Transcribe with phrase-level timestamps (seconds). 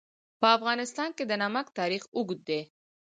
[0.39, 2.61] په افغانستان کې د نمک تاریخ اوږد دی.